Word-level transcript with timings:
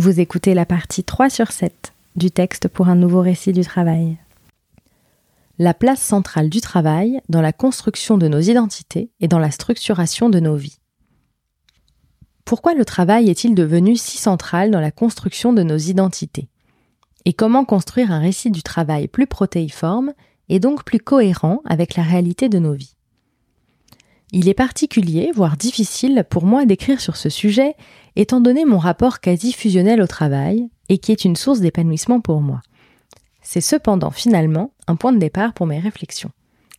Vous 0.00 0.18
écoutez 0.18 0.54
la 0.54 0.64
partie 0.64 1.04
3 1.04 1.28
sur 1.28 1.52
7 1.52 1.92
du 2.16 2.30
texte 2.30 2.68
pour 2.68 2.88
un 2.88 2.94
nouveau 2.94 3.20
récit 3.20 3.52
du 3.52 3.60
travail. 3.60 4.16
La 5.58 5.74
place 5.74 6.00
centrale 6.00 6.48
du 6.48 6.62
travail 6.62 7.20
dans 7.28 7.42
la 7.42 7.52
construction 7.52 8.16
de 8.16 8.26
nos 8.26 8.40
identités 8.40 9.10
et 9.20 9.28
dans 9.28 9.38
la 9.38 9.50
structuration 9.50 10.30
de 10.30 10.40
nos 10.40 10.56
vies. 10.56 10.78
Pourquoi 12.46 12.72
le 12.72 12.86
travail 12.86 13.28
est-il 13.28 13.54
devenu 13.54 13.94
si 13.94 14.16
central 14.16 14.70
dans 14.70 14.80
la 14.80 14.90
construction 14.90 15.52
de 15.52 15.62
nos 15.62 15.76
identités? 15.76 16.48
Et 17.26 17.34
comment 17.34 17.66
construire 17.66 18.10
un 18.10 18.20
récit 18.20 18.50
du 18.50 18.62
travail 18.62 19.06
plus 19.06 19.26
protéiforme 19.26 20.14
et 20.48 20.60
donc 20.60 20.82
plus 20.82 21.00
cohérent 21.00 21.60
avec 21.66 21.94
la 21.96 22.04
réalité 22.04 22.48
de 22.48 22.58
nos 22.58 22.72
vies? 22.72 22.96
Il 24.32 24.48
est 24.48 24.54
particulier, 24.54 25.32
voire 25.34 25.56
difficile 25.56 26.24
pour 26.28 26.44
moi 26.44 26.64
d'écrire 26.64 27.00
sur 27.00 27.16
ce 27.16 27.28
sujet, 27.28 27.74
étant 28.16 28.40
donné 28.40 28.64
mon 28.64 28.78
rapport 28.78 29.20
quasi 29.20 29.52
fusionnel 29.52 30.00
au 30.00 30.06
travail, 30.06 30.68
et 30.88 30.98
qui 30.98 31.12
est 31.12 31.24
une 31.24 31.36
source 31.36 31.60
d'épanouissement 31.60 32.20
pour 32.20 32.40
moi. 32.40 32.60
C'est 33.42 33.60
cependant 33.60 34.10
finalement 34.10 34.72
un 34.86 34.96
point 34.96 35.12
de 35.12 35.18
départ 35.18 35.52
pour 35.52 35.66
mes 35.66 35.78
réflexions. 35.78 36.30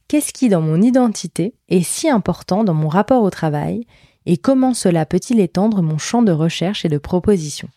Qu'est-ce 0.07 0.33
qui 0.33 0.49
dans 0.49 0.61
mon 0.61 0.81
identité 0.81 1.55
est 1.69 1.83
si 1.83 2.09
important 2.09 2.63
dans 2.63 2.73
mon 2.73 2.89
rapport 2.89 3.23
au 3.23 3.29
travail, 3.29 3.85
et 4.25 4.37
comment 4.37 4.73
cela 4.73 5.05
peut-il 5.05 5.39
étendre 5.39 5.81
mon 5.81 5.97
champ 5.97 6.21
de 6.21 6.31
recherche 6.31 6.85
et 6.85 6.89
de 6.89 6.97
proposition? 6.97 7.69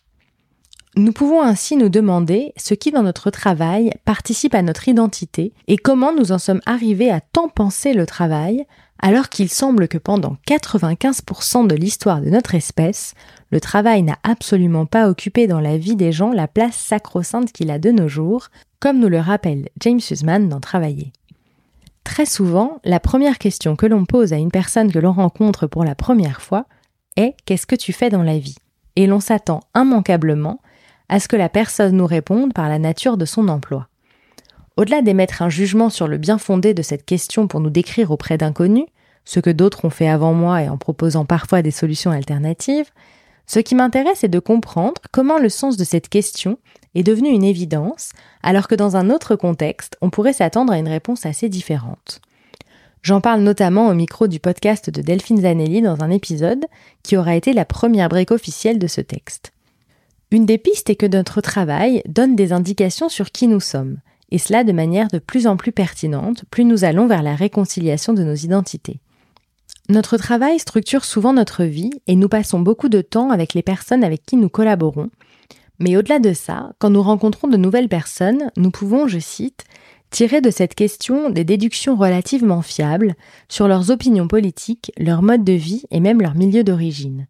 Nous 0.97 1.13
pouvons 1.13 1.43
ainsi 1.43 1.77
nous 1.77 1.89
demander 1.89 2.53
ce 2.57 2.75
qui 2.75 2.93
dans 2.93 3.03
notre 3.03 3.31
travail 3.31 3.91
participe 4.05 4.55
à 4.55 4.63
notre 4.63 4.89
identité 4.89 5.53
et 5.67 5.77
comment 5.77 6.13
nous 6.13 6.31
en 6.31 6.39
sommes 6.39 6.61
arrivés 6.67 7.11
à 7.11 7.21
tant 7.21 7.49
penser 7.49 7.95
le 7.95 8.07
travail 8.07 8.65
alors 9.05 9.29
qu'il 9.29 9.51
semble 9.51 9.87
que 9.87 9.99
pendant 9.99 10.39
95% 10.49 11.67
de 11.67 11.75
l'histoire 11.75 12.23
de 12.23 12.31
notre 12.31 12.55
espèce, 12.55 13.13
le 13.51 13.61
travail 13.61 14.03
n'a 14.03 14.17
absolument 14.23 14.87
pas 14.87 15.11
occupé 15.11 15.47
dans 15.47 15.61
la 15.61 15.77
vie 15.77 15.95
des 15.95 16.11
gens 16.11 16.33
la 16.33 16.49
place 16.49 16.75
sacro-sainte 16.75 17.53
qu'il 17.53 17.71
a 17.71 17.79
de 17.79 17.91
nos 17.91 18.09
jours, 18.09 18.49
comme 18.81 18.99
nous 19.01 19.11
le 19.11 19.19
rappelle 19.19 19.69
James 19.81 20.01
Huseman 20.11 20.49
dans 20.49 20.59
Travailler. 20.59 21.13
Très 22.03 22.25
souvent, 22.25 22.79
la 22.83 22.99
première 22.99 23.37
question 23.37 23.77
que 23.77 23.85
l'on 23.85 24.07
pose 24.07 24.33
à 24.33 24.37
une 24.37 24.51
personne 24.51 24.91
que 24.91 24.99
l'on 24.99 25.13
rencontre 25.13 25.67
pour 25.67 25.85
la 25.85 25.95
première 25.95 26.41
fois 26.41 26.65
est 27.17 27.35
Qu'est-ce 27.45 27.67
que 27.67 27.77
tu 27.77 27.93
fais 27.93 28.09
dans 28.09 28.23
la 28.23 28.39
vie? 28.39 28.57
Et 28.97 29.07
l'on 29.07 29.21
s'attend 29.21 29.61
immanquablement 29.77 30.63
à 31.11 31.21
ce 31.21 31.29
que 31.29 31.37
la 31.37 31.51
personne 31.51 31.99
nous 31.99 32.07
réponde 32.07 32.55
par 32.55 32.71
la 32.71 32.79
nature 32.79 33.19
de 33.19 33.27
son 33.27 33.49
emploi. 33.49 33.87
Au-delà 34.79 35.03
d'émettre 35.03 35.43
un 35.43 35.51
jugement 35.51 35.91
sur 35.91 36.09
le 36.09 36.17
bien 36.17 36.39
fondé 36.39 36.73
de 36.73 36.83
cette 36.83 37.05
question 37.05 37.47
pour 37.49 37.61
nous 37.61 37.71
décrire 37.71 38.11
auprès 38.11 38.39
d'inconnus, 38.39 38.87
ce 39.25 39.41
que 39.41 39.51
d'autres 39.51 39.85
ont 39.85 39.91
fait 39.91 40.09
avant 40.09 40.35
moi 40.35 40.63
et 40.63 40.69
en 40.69 40.77
proposant 40.77 41.25
parfois 41.25 41.63
des 41.63 41.71
solutions 41.71 42.11
alternatives, 42.11 42.91
ce 43.47 43.59
qui 43.59 43.75
m'intéresse 43.75 44.25
est 44.25 44.29
de 44.29 44.39
comprendre 44.39 45.01
comment 45.13 45.39
le 45.39 45.49
sens 45.49 45.77
de 45.77 45.85
cette 45.85 46.09
question 46.09 46.59
est 46.95 47.03
devenu 47.03 47.29
une 47.29 47.45
évidence, 47.45 48.11
alors 48.43 48.69
que 48.69 48.75
dans 48.75 48.97
un 48.97 49.11
autre 49.11 49.37
contexte, 49.37 49.97
on 50.01 50.11
pourrait 50.11 50.33
s'attendre 50.33 50.73
à 50.73 50.79
une 50.79 50.89
réponse 50.89 51.27
assez 51.27 51.49
différente. 51.49 52.21
J'en 53.03 53.21
parle 53.21 53.43
notamment 53.43 53.89
au 53.89 53.95
micro 53.95 54.29
du 54.29 54.41
podcast 54.41 54.89
de 54.89 55.03
Delphine 55.03 55.43
Zanelli 55.43 55.83
dans 55.83 56.03
un 56.03 56.11
épisode 56.11 56.65
qui 57.03 57.19
aura 57.19 57.37
été 57.37 57.53
la 57.53 57.67
première 57.67 58.09
brique 58.09 58.31
officielle 58.31 58.79
de 58.79 58.87
ce 58.87 59.03
texte. 59.03 59.53
Une 60.31 60.47
des 60.47 60.57
pistes 60.57 60.89
est 60.89 60.97
que 60.97 61.07
notre 61.07 61.43
travail 61.43 62.03
donne 62.09 62.35
des 62.35 62.53
indications 62.53 63.11
sur 63.11 63.31
qui 63.31 63.47
nous 63.47 63.61
sommes, 63.61 63.99
et 64.31 64.39
cela 64.39 64.65
de 64.65 64.73
manière 64.73 65.09
de 65.09 65.19
plus 65.19 65.47
en 65.47 65.59
plus 65.59 65.71
pertinente, 65.71 66.45
plus 66.51 66.65
nous 66.65 66.85
allons 66.85 67.07
vers 67.07 67.23
la 67.23 67.35
réconciliation 67.35 68.15
de 68.15 68.25
nos 68.25 68.35
identités. 68.35 69.01
Notre 69.91 70.17
travail 70.17 70.59
structure 70.59 71.05
souvent 71.05 71.35
notre 71.35 71.65
vie 71.65 71.91
et 72.07 72.17
nous 72.17 72.29
passons 72.29 72.59
beaucoup 72.59 72.89
de 72.89 73.03
temps 73.03 73.31
avec 73.31 73.53
les 73.53 73.63
personnes 73.63 74.03
avec 74.03 74.25
qui 74.25 74.37
nous 74.37 74.49
collaborons. 74.49 75.11
Mais 75.79 75.97
au-delà 75.97 76.21
de 76.21 76.33
ça, 76.33 76.73
quand 76.79 76.89
nous 76.89 77.03
rencontrons 77.03 77.49
de 77.49 77.59
nouvelles 77.59 77.91
personnes, 77.91 78.51
nous 78.57 78.71
pouvons, 78.71 79.09
je 79.09 79.19
cite, 79.19 79.65
tirer 80.09 80.41
de 80.41 80.51
cette 80.51 80.75
question 80.75 81.29
des 81.29 81.45
déductions 81.45 81.97
relativement 81.97 82.63
fiables 82.63 83.15
sur 83.49 83.69
leurs 83.69 83.91
opinions 83.91 84.29
politiques, 84.29 84.91
leur 84.97 85.21
mode 85.21 85.45
de 85.45 85.53
vie 85.53 85.85
et 85.91 86.01
même 86.01 86.23
leur 86.23 86.35
milieu 86.35 86.65
d'origine. 86.65 87.27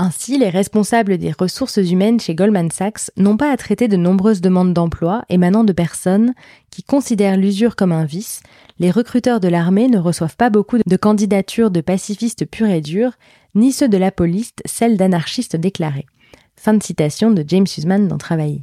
Ainsi, 0.00 0.38
les 0.38 0.48
responsables 0.48 1.18
des 1.18 1.32
ressources 1.32 1.78
humaines 1.78 2.20
chez 2.20 2.36
Goldman 2.36 2.70
Sachs 2.70 3.10
n'ont 3.16 3.36
pas 3.36 3.50
à 3.50 3.56
traiter 3.56 3.88
de 3.88 3.96
nombreuses 3.96 4.40
demandes 4.40 4.72
d'emploi 4.72 5.24
émanant 5.28 5.64
de 5.64 5.72
personnes 5.72 6.34
qui 6.70 6.84
considèrent 6.84 7.36
l'usure 7.36 7.74
comme 7.74 7.90
un 7.90 8.04
vice, 8.04 8.40
les 8.78 8.92
recruteurs 8.92 9.40
de 9.40 9.48
l'armée 9.48 9.88
ne 9.88 9.98
reçoivent 9.98 10.36
pas 10.36 10.50
beaucoup 10.50 10.78
de 10.78 10.96
candidatures 10.96 11.72
de 11.72 11.80
pacifistes 11.80 12.46
purs 12.46 12.68
et 12.68 12.80
durs, 12.80 13.14
ni 13.56 13.72
ceux 13.72 13.88
de 13.88 13.96
la 13.96 14.12
police, 14.12 14.52
celles 14.66 14.96
d'anarchistes 14.96 15.56
déclarés. 15.56 16.06
Fin 16.54 16.74
de 16.74 16.82
citation 16.82 17.32
de 17.32 17.44
James 17.44 17.66
Huseman 17.76 18.06
dans 18.06 18.18
Travailler. 18.18 18.62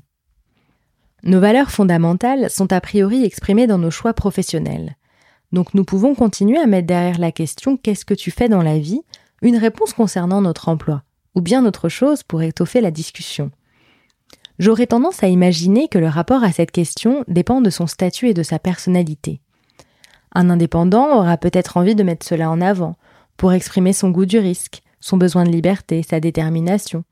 Nos 1.24 1.42
valeurs 1.42 1.72
fondamentales 1.72 2.50
sont 2.50 2.72
a 2.72 2.80
priori 2.80 3.26
exprimées 3.26 3.68
dans 3.68 3.78
nos 3.78 3.92
choix 3.92 4.14
professionnels. 4.14 4.96
Donc 5.52 5.74
nous 5.74 5.84
pouvons 5.84 6.16
continuer 6.16 6.60
à 6.60 6.66
mettre 6.66 6.88
derrière 6.88 7.20
la 7.20 7.34
question 7.34 7.76
Qu'est-ce 7.76 8.06
que 8.06 8.14
tu 8.14 8.32
fais 8.32 8.48
dans 8.48 8.62
la 8.62 8.80
vie? 8.80 9.02
Une 9.42 9.58
réponse 9.58 9.92
concernant 9.92 10.42
notre 10.42 10.70
emploi 10.70 11.04
ou 11.36 11.42
bien 11.42 11.66
autre 11.66 11.90
chose 11.90 12.24
pour 12.24 12.42
étoffer 12.42 12.82
la 12.82 12.92
discussion. 12.92 13.52
J'aurais 14.58 14.88
tendance 14.88 15.22
à 15.22 15.28
imaginer 15.28 15.90
que 15.90 15.98
le 15.98 16.08
rapport 16.08 16.44
à 16.44 16.52
cette 16.52 16.72
question 16.72 17.26
dépend 17.28 17.62
de 17.62 17.70
son 17.70 17.88
statut 17.88 18.30
et 18.30 18.34
de 18.34 18.44
sa 18.44 18.58
personnalité. 18.58 19.42
Un 20.34 20.50
indépendant 20.50 21.18
aura 21.18 21.38
peut-être 21.38 21.78
envie 21.78 21.96
de 21.96 22.04
mettre 22.04 22.26
cela 22.26 22.50
en 22.50 22.62
avant, 22.62 22.96
pour 23.38 23.52
exprimer 23.52 23.92
son 23.92 24.12
goût 24.12 24.26
du 24.26 24.40
risque, 24.40 24.82
son 25.02 25.18
besoin 25.18 25.44
de 25.44 25.50
liberté, 25.50 26.04
sa 26.04 26.22
détermination. 26.22 27.04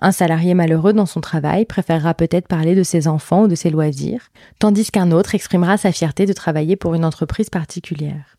Un 0.00 0.12
salarié 0.12 0.54
malheureux 0.54 0.92
dans 0.92 1.06
son 1.06 1.20
travail 1.20 1.64
préférera 1.64 2.14
peut-être 2.14 2.46
parler 2.46 2.74
de 2.74 2.82
ses 2.82 3.08
enfants 3.08 3.42
ou 3.42 3.48
de 3.48 3.54
ses 3.54 3.70
loisirs, 3.70 4.30
tandis 4.58 4.90
qu'un 4.90 5.12
autre 5.12 5.34
exprimera 5.34 5.76
sa 5.76 5.92
fierté 5.92 6.26
de 6.26 6.32
travailler 6.32 6.76
pour 6.76 6.94
une 6.94 7.04
entreprise 7.04 7.50
particulière. 7.50 8.36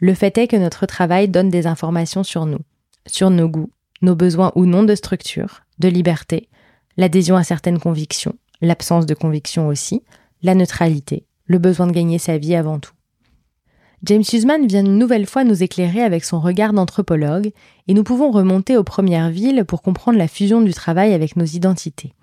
Le 0.00 0.14
fait 0.14 0.36
est 0.38 0.46
que 0.46 0.56
notre 0.56 0.86
travail 0.86 1.28
donne 1.28 1.48
des 1.48 1.66
informations 1.66 2.22
sur 2.22 2.46
nous, 2.46 2.60
sur 3.06 3.30
nos 3.30 3.48
goûts, 3.48 3.70
nos 4.02 4.14
besoins 4.14 4.52
ou 4.54 4.66
non 4.66 4.82
de 4.82 4.94
structure, 4.94 5.62
de 5.78 5.88
liberté, 5.88 6.48
l'adhésion 6.96 7.36
à 7.36 7.44
certaines 7.44 7.78
convictions, 7.78 8.34
l'absence 8.60 9.06
de 9.06 9.14
convictions 9.14 9.68
aussi, 9.68 10.02
la 10.42 10.54
neutralité, 10.54 11.26
le 11.46 11.58
besoin 11.58 11.86
de 11.86 11.92
gagner 11.92 12.18
sa 12.18 12.38
vie 12.38 12.54
avant 12.54 12.78
tout. 12.78 12.92
James 14.04 14.22
Huseman 14.32 14.64
vient 14.66 14.84
une 14.84 14.98
nouvelle 14.98 15.26
fois 15.26 15.42
nous 15.42 15.62
éclairer 15.62 16.02
avec 16.02 16.24
son 16.24 16.38
regard 16.38 16.72
d'anthropologue, 16.72 17.50
et 17.88 17.94
nous 17.94 18.04
pouvons 18.04 18.30
remonter 18.30 18.76
aux 18.76 18.84
premières 18.84 19.30
villes 19.30 19.64
pour 19.66 19.82
comprendre 19.82 20.18
la 20.18 20.28
fusion 20.28 20.60
du 20.60 20.72
travail 20.72 21.12
avec 21.14 21.34
nos 21.36 21.44
identités. 21.44 22.14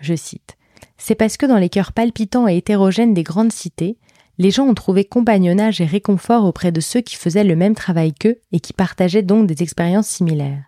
Je 0.00 0.14
cite 0.14 0.56
C'est 0.98 1.14
parce 1.14 1.36
que 1.36 1.46
dans 1.46 1.58
les 1.58 1.68
cœurs 1.68 1.92
palpitants 1.92 2.48
et 2.48 2.56
hétérogènes 2.56 3.14
des 3.14 3.22
grandes 3.22 3.52
cités, 3.52 3.98
les 4.38 4.50
gens 4.50 4.66
ont 4.66 4.74
trouvé 4.74 5.04
compagnonnage 5.04 5.80
et 5.80 5.86
réconfort 5.86 6.44
auprès 6.44 6.72
de 6.72 6.80
ceux 6.80 7.00
qui 7.00 7.16
faisaient 7.16 7.44
le 7.44 7.56
même 7.56 7.74
travail 7.74 8.12
qu'eux 8.12 8.40
et 8.52 8.60
qui 8.60 8.72
partageaient 8.72 9.22
donc 9.22 9.46
des 9.46 9.62
expériences 9.62 10.08
similaires. 10.08 10.64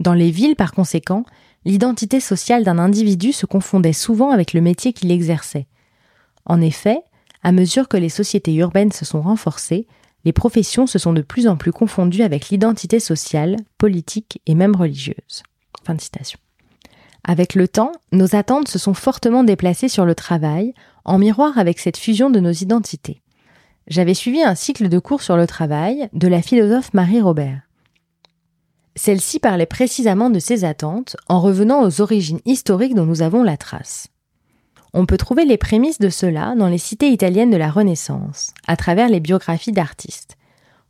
Dans 0.00 0.14
les 0.14 0.30
villes, 0.30 0.56
par 0.56 0.72
conséquent, 0.72 1.24
l'identité 1.66 2.20
sociale 2.20 2.64
d'un 2.64 2.78
individu 2.78 3.32
se 3.32 3.44
confondait 3.44 3.92
souvent 3.92 4.30
avec 4.30 4.54
le 4.54 4.62
métier 4.62 4.94
qu'il 4.94 5.12
exerçait. 5.12 5.66
En 6.46 6.62
effet, 6.62 7.00
à 7.42 7.52
mesure 7.52 7.86
que 7.86 7.98
les 7.98 8.08
sociétés 8.08 8.54
urbaines 8.54 8.92
se 8.92 9.04
sont 9.04 9.20
renforcées, 9.20 9.86
les 10.24 10.32
professions 10.32 10.86
se 10.86 10.98
sont 10.98 11.12
de 11.12 11.20
plus 11.20 11.46
en 11.46 11.56
plus 11.56 11.70
confondues 11.70 12.22
avec 12.22 12.48
l'identité 12.48 12.98
sociale, 12.98 13.56
politique 13.76 14.40
et 14.46 14.54
même 14.54 14.74
religieuse. 14.74 15.42
Fin 15.84 15.94
de 15.94 16.00
citation. 16.00 16.38
Avec 17.24 17.54
le 17.54 17.68
temps, 17.68 17.92
nos 18.12 18.34
attentes 18.34 18.68
se 18.68 18.78
sont 18.78 18.94
fortement 18.94 19.44
déplacées 19.44 19.88
sur 19.88 20.06
le 20.06 20.14
travail, 20.14 20.72
en 21.04 21.18
miroir 21.18 21.58
avec 21.58 21.78
cette 21.78 21.98
fusion 21.98 22.30
de 22.30 22.40
nos 22.40 22.52
identités. 22.52 23.20
J'avais 23.86 24.14
suivi 24.14 24.42
un 24.42 24.54
cycle 24.54 24.88
de 24.88 24.98
cours 24.98 25.20
sur 25.20 25.36
le 25.36 25.46
travail 25.46 26.08
de 26.14 26.28
la 26.28 26.40
philosophe 26.40 26.94
Marie 26.94 27.20
Robert. 27.20 27.69
Celle-ci 28.96 29.38
parlait 29.38 29.66
précisément 29.66 30.30
de 30.30 30.38
ses 30.38 30.64
attentes 30.64 31.16
en 31.28 31.40
revenant 31.40 31.82
aux 31.82 32.00
origines 32.00 32.40
historiques 32.44 32.94
dont 32.94 33.06
nous 33.06 33.22
avons 33.22 33.42
la 33.42 33.56
trace. 33.56 34.08
On 34.92 35.06
peut 35.06 35.16
trouver 35.16 35.44
les 35.44 35.56
prémices 35.56 36.00
de 36.00 36.08
cela 36.08 36.54
dans 36.56 36.66
les 36.66 36.78
cités 36.78 37.10
italiennes 37.10 37.50
de 37.50 37.56
la 37.56 37.70
Renaissance, 37.70 38.52
à 38.66 38.76
travers 38.76 39.08
les 39.08 39.20
biographies 39.20 39.72
d'artistes. 39.72 40.36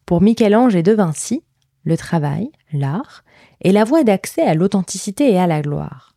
Pour 0.06 0.22
Michel-Ange 0.22 0.74
et 0.74 0.82
De 0.82 0.92
Vinci, 0.92 1.42
le 1.84 1.96
travail, 1.96 2.50
l'art, 2.72 3.24
est 3.62 3.72
la 3.72 3.84
voie 3.84 4.02
d'accès 4.02 4.42
à 4.42 4.54
l'authenticité 4.54 5.30
et 5.30 5.38
à 5.38 5.46
la 5.46 5.60
gloire. 5.60 6.14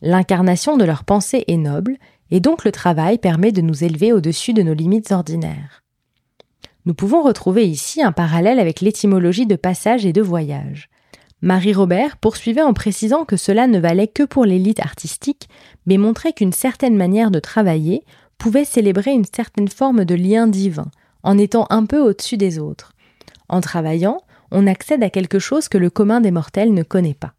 L'incarnation 0.00 0.76
de 0.76 0.84
leur 0.84 1.04
pensée 1.04 1.44
est 1.48 1.56
noble, 1.56 1.98
et 2.30 2.40
donc 2.40 2.64
le 2.64 2.72
travail 2.72 3.18
permet 3.18 3.52
de 3.52 3.60
nous 3.60 3.84
élever 3.84 4.12
au-dessus 4.12 4.52
de 4.54 4.62
nos 4.62 4.74
limites 4.74 5.12
ordinaires. 5.12 5.82
Nous 6.86 6.94
pouvons 6.94 7.22
retrouver 7.22 7.68
ici 7.68 8.02
un 8.02 8.12
parallèle 8.12 8.58
avec 8.58 8.80
l'étymologie 8.80 9.46
de 9.46 9.56
passage 9.56 10.06
et 10.06 10.12
de 10.12 10.22
voyage. 10.22 10.88
Marie-Robert 11.40 12.16
poursuivait 12.16 12.62
en 12.62 12.72
précisant 12.72 13.24
que 13.24 13.36
cela 13.36 13.66
ne 13.66 13.78
valait 13.78 14.08
que 14.08 14.24
pour 14.24 14.44
l'élite 14.44 14.80
artistique, 14.80 15.48
mais 15.86 15.96
montrait 15.96 16.32
qu'une 16.32 16.52
certaine 16.52 16.96
manière 16.96 17.30
de 17.30 17.38
travailler 17.38 18.02
pouvait 18.38 18.64
célébrer 18.64 19.12
une 19.12 19.24
certaine 19.24 19.68
forme 19.68 20.04
de 20.04 20.14
lien 20.14 20.46
divin, 20.46 20.90
en 21.22 21.38
étant 21.38 21.66
un 21.70 21.86
peu 21.86 22.00
au-dessus 22.00 22.36
des 22.36 22.58
autres. 22.58 22.92
En 23.48 23.60
travaillant, 23.60 24.20
on 24.50 24.66
accède 24.66 25.02
à 25.02 25.10
quelque 25.10 25.38
chose 25.38 25.68
que 25.68 25.78
le 25.78 25.90
commun 25.90 26.20
des 26.20 26.30
mortels 26.30 26.74
ne 26.74 26.82
connaît 26.82 27.14
pas. 27.14 27.34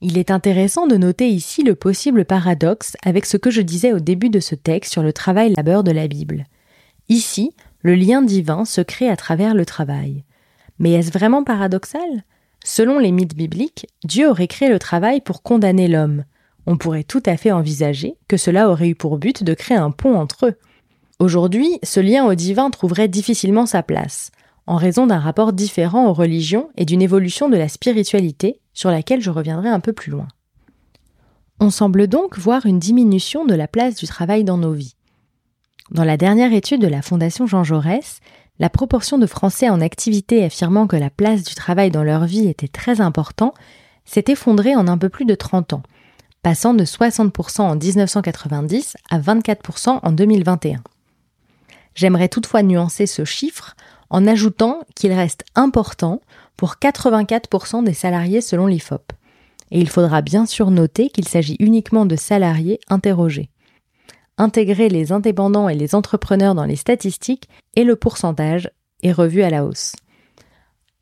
Il 0.00 0.16
est 0.16 0.30
intéressant 0.30 0.86
de 0.86 0.96
noter 0.96 1.28
ici 1.28 1.62
le 1.64 1.74
possible 1.74 2.24
paradoxe 2.24 2.96
avec 3.04 3.26
ce 3.26 3.36
que 3.36 3.50
je 3.50 3.62
disais 3.62 3.92
au 3.92 3.98
début 3.98 4.30
de 4.30 4.40
ce 4.40 4.54
texte 4.54 4.92
sur 4.92 5.02
le 5.02 5.12
travail-labeur 5.12 5.82
de 5.82 5.90
la 5.90 6.06
Bible. 6.06 6.44
Ici, 7.08 7.52
le 7.82 7.94
lien 7.94 8.22
divin 8.22 8.64
se 8.64 8.80
crée 8.80 9.08
à 9.08 9.16
travers 9.16 9.54
le 9.54 9.64
travail. 9.64 10.24
Mais 10.78 10.92
est-ce 10.92 11.10
vraiment 11.10 11.42
paradoxal? 11.42 12.24
Selon 12.64 12.98
les 12.98 13.12
mythes 13.12 13.36
bibliques, 13.36 13.86
Dieu 14.04 14.28
aurait 14.28 14.48
créé 14.48 14.68
le 14.68 14.78
travail 14.78 15.20
pour 15.20 15.42
condamner 15.42 15.88
l'homme. 15.88 16.24
On 16.66 16.76
pourrait 16.76 17.04
tout 17.04 17.22
à 17.24 17.36
fait 17.36 17.52
envisager 17.52 18.16
que 18.28 18.36
cela 18.36 18.68
aurait 18.68 18.88
eu 18.88 18.94
pour 18.94 19.18
but 19.18 19.42
de 19.42 19.54
créer 19.54 19.78
un 19.78 19.90
pont 19.90 20.16
entre 20.16 20.46
eux. 20.46 20.58
Aujourd'hui, 21.18 21.78
ce 21.82 21.98
lien 22.00 22.26
au 22.26 22.34
divin 22.34 22.70
trouverait 22.70 23.08
difficilement 23.08 23.66
sa 23.66 23.82
place, 23.82 24.30
en 24.66 24.76
raison 24.76 25.06
d'un 25.06 25.18
rapport 25.18 25.52
différent 25.52 26.08
aux 26.08 26.12
religions 26.12 26.68
et 26.76 26.84
d'une 26.84 27.02
évolution 27.02 27.48
de 27.48 27.56
la 27.56 27.68
spiritualité 27.68 28.60
sur 28.74 28.90
laquelle 28.90 29.22
je 29.22 29.30
reviendrai 29.30 29.68
un 29.68 29.80
peu 29.80 29.92
plus 29.92 30.10
loin. 30.12 30.28
On 31.58 31.70
semble 31.70 32.06
donc 32.06 32.38
voir 32.38 32.66
une 32.66 32.78
diminution 32.78 33.44
de 33.44 33.54
la 33.54 33.66
place 33.66 33.96
du 33.96 34.06
travail 34.06 34.44
dans 34.44 34.58
nos 34.58 34.74
vies. 34.74 34.94
Dans 35.90 36.04
la 36.04 36.16
dernière 36.16 36.52
étude 36.52 36.82
de 36.82 36.86
la 36.86 37.02
Fondation 37.02 37.46
Jean 37.46 37.64
Jaurès, 37.64 38.20
la 38.58 38.70
proportion 38.70 39.18
de 39.18 39.26
Français 39.26 39.68
en 39.68 39.80
activité 39.80 40.44
affirmant 40.44 40.86
que 40.86 40.96
la 40.96 41.10
place 41.10 41.44
du 41.44 41.54
travail 41.54 41.90
dans 41.90 42.02
leur 42.02 42.24
vie 42.24 42.48
était 42.48 42.68
très 42.68 43.00
importante 43.00 43.54
s'est 44.04 44.24
effondrée 44.28 44.74
en 44.74 44.88
un 44.88 44.98
peu 44.98 45.08
plus 45.08 45.26
de 45.26 45.34
30 45.34 45.74
ans, 45.74 45.82
passant 46.42 46.74
de 46.74 46.84
60% 46.84 47.60
en 47.60 47.76
1990 47.76 48.96
à 49.10 49.18
24% 49.18 50.00
en 50.02 50.12
2021. 50.12 50.82
J'aimerais 51.94 52.28
toutefois 52.28 52.62
nuancer 52.62 53.06
ce 53.06 53.24
chiffre 53.24 53.76
en 54.10 54.26
ajoutant 54.26 54.80
qu'il 54.94 55.12
reste 55.12 55.44
important 55.54 56.20
pour 56.56 56.76
84% 56.80 57.84
des 57.84 57.94
salariés 57.94 58.40
selon 58.40 58.66
l'IFOP. 58.66 59.12
Et 59.70 59.80
il 59.80 59.88
faudra 59.88 60.22
bien 60.22 60.46
sûr 60.46 60.70
noter 60.70 61.10
qu'il 61.10 61.28
s'agit 61.28 61.56
uniquement 61.60 62.06
de 62.06 62.16
salariés 62.16 62.80
interrogés. 62.88 63.50
Intégrer 64.38 64.88
les 64.88 65.12
indépendants 65.12 65.68
et 65.68 65.74
les 65.74 65.94
entrepreneurs 65.94 66.54
dans 66.54 66.64
les 66.64 66.76
statistiques 66.76 67.48
et 67.78 67.84
le 67.84 67.94
pourcentage 67.94 68.68
est 69.04 69.12
revu 69.12 69.42
à 69.42 69.50
la 69.50 69.64
hausse. 69.64 69.94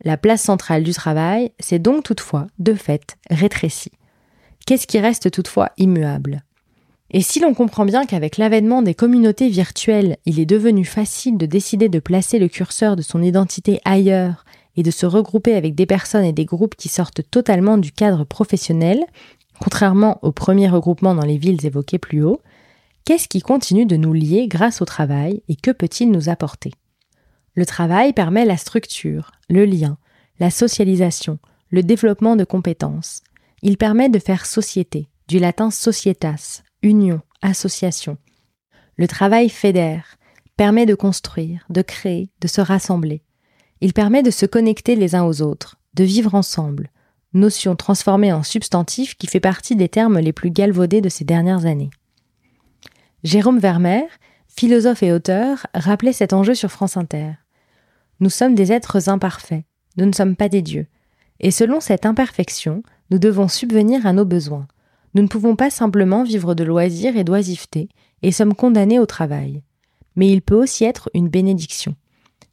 La 0.05 0.19
place 0.19 0.43
centrale 0.43 0.83
du 0.83 0.93
travail 0.93 1.51
s'est 1.59 1.79
donc 1.79 2.05
toutefois, 2.05 2.49
de 2.59 2.75
fait, 2.75 3.17
rétrécie. 3.31 3.93
Qu'est-ce 4.67 4.87
qui 4.87 4.99
reste 4.99 5.31
toutefois 5.31 5.71
immuable? 5.79 6.43
Et 7.11 7.23
si 7.23 7.41
l'on 7.41 7.55
comprend 7.55 7.87
bien 7.87 8.05
qu'avec 8.05 8.37
l'avènement 8.37 8.83
des 8.83 8.93
communautés 8.93 9.49
virtuelles, 9.49 10.19
il 10.27 10.39
est 10.39 10.45
devenu 10.45 10.85
facile 10.85 11.39
de 11.39 11.47
décider 11.47 11.89
de 11.89 11.99
placer 11.99 12.39
le 12.39 12.49
curseur 12.49 12.95
de 12.95 13.01
son 13.01 13.23
identité 13.23 13.81
ailleurs 13.87 14.45
et 14.77 14.83
de 14.83 14.91
se 14.91 15.07
regrouper 15.07 15.55
avec 15.55 15.75
des 15.75 15.87
personnes 15.87 16.27
et 16.27 16.35
des 16.35 16.45
groupes 16.45 16.75
qui 16.75 16.91
sortent 16.91 17.23
totalement 17.31 17.79
du 17.79 17.91
cadre 17.91 18.25
professionnel, 18.25 19.03
contrairement 19.61 20.19
au 20.21 20.31
premier 20.31 20.69
regroupement 20.69 21.15
dans 21.15 21.25
les 21.25 21.39
villes 21.39 21.65
évoquées 21.65 21.99
plus 21.99 22.23
haut, 22.23 22.43
qu'est-ce 23.07 23.29
qui 23.29 23.41
continue 23.41 23.87
de 23.87 23.97
nous 23.97 24.13
lier 24.13 24.49
grâce 24.49 24.83
au 24.83 24.85
travail 24.85 25.43
et 25.49 25.55
que 25.57 25.71
peut-il 25.71 26.11
nous 26.11 26.29
apporter? 26.29 26.73
Le 27.55 27.65
travail 27.65 28.13
permet 28.13 28.45
la 28.45 28.59
structure, 28.59 29.31
le 29.49 29.65
lien, 29.65 29.97
la 30.41 30.51
socialisation, 30.51 31.39
le 31.71 31.83
développement 31.83 32.37
de 32.37 32.45
compétences. 32.45 33.23
Il 33.63 33.79
permet 33.79 34.11
de 34.11 34.19
faire 34.19 34.45
société, 34.45 35.09
du 35.29 35.39
latin 35.39 35.71
societas, 35.71 36.63
union, 36.83 37.23
association. 37.43 38.19
Le 38.97 39.07
travail 39.07 39.49
fédère, 39.49 40.17
permet 40.57 40.85
de 40.85 40.95
construire, 40.95 41.65
de 41.71 41.83
créer, 41.83 42.31
de 42.41 42.49
se 42.49 42.61
rassembler. 42.61 43.23
Il 43.81 43.93
permet 43.93 44.23
de 44.23 44.31
se 44.31 44.47
connecter 44.47 44.97
les 44.97 45.15
uns 45.15 45.25
aux 45.25 45.43
autres, 45.43 45.77
de 45.95 46.03
vivre 46.03 46.35
ensemble, 46.35 46.91
notion 47.35 47.77
transformée 47.77 48.33
en 48.33 48.43
substantif 48.43 49.17
qui 49.17 49.29
fait 49.29 49.41
partie 49.41 49.77
des 49.77 49.89
termes 49.89 50.19
les 50.19 50.33
plus 50.33 50.51
galvaudés 50.51 51.01
de 51.01 51.09
ces 51.09 51.25
dernières 51.25 51.67
années. 51.67 51.91
Jérôme 53.25 53.59
Vermeer, 53.59 54.07
philosophe 54.49 55.03
et 55.03 55.13
auteur, 55.13 55.67
rappelait 55.75 56.13
cet 56.13 56.33
enjeu 56.33 56.55
sur 56.55 56.71
France 56.71 56.97
Inter. 56.97 57.33
Nous 58.21 58.31
sommes 58.31 58.55
des 58.55 58.73
êtres 58.73 59.09
imparfaits, 59.09 59.65
nous 59.97 60.07
ne 60.07 60.13
sommes 60.13 60.37
pas 60.37 60.49
des 60.49 60.63
dieux, 60.63 60.87
et 61.41 61.51
selon 61.51 61.81
cette 61.81 62.07
imperfection, 62.07 62.83
nous 63.11 63.19
devons 63.19 63.49
subvenir 63.49 64.07
à 64.07 64.13
nos 64.13 64.25
besoins. 64.25 64.67
Nous 65.15 65.23
ne 65.23 65.29
pouvons 65.29 65.57
pas 65.57 65.71
simplement 65.71 66.25
vivre 66.25 66.55
de 66.55 66.65
loisirs 66.65 67.17
et 67.17 67.25
d'oisiveté, 67.25 67.89
et 68.23 68.33
sommes 68.33 68.55
condamnés 68.55 68.99
au 68.99 69.07
travail. 69.07 69.63
Mais 70.15 70.31
il 70.31 70.43
peut 70.43 70.55
aussi 70.55 70.85
être 70.85 71.11
une 71.15 71.29
bénédiction. 71.29 71.95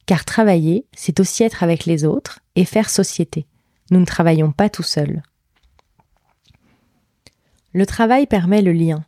Car 0.06 0.26
travailler, 0.26 0.86
c'est 0.94 1.20
aussi 1.20 1.44
être 1.44 1.64
avec 1.64 1.86
les 1.86 2.06
autres 2.06 2.40
et 2.56 2.66
faire 2.66 2.90
société. 2.90 3.48
Nous 3.92 4.00
ne 4.00 4.06
travaillons 4.06 4.52
pas 4.52 4.70
tout 4.70 4.84
seuls. 4.84 5.24
Le 7.74 7.86
travail 7.86 8.28
permet 8.28 8.62
le 8.62 8.74
lien. 8.74 9.04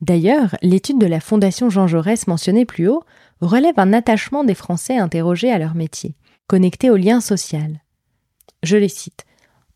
D'ailleurs, 0.00 0.56
l'étude 0.62 0.98
de 0.98 1.06
la 1.06 1.20
Fondation 1.20 1.70
Jean 1.70 1.86
Jaurès 1.86 2.26
mentionnée 2.26 2.64
plus 2.64 2.88
haut 2.88 3.02
relève 3.40 3.74
un 3.78 3.92
attachement 3.92 4.44
des 4.44 4.54
Français 4.54 4.96
interrogés 4.96 5.50
à 5.50 5.58
leur 5.58 5.74
métier, 5.74 6.14
connecté 6.46 6.90
au 6.90 6.96
lien 6.96 7.20
social. 7.20 7.80
Je 8.62 8.76
les 8.76 8.88
cite. 8.88 9.24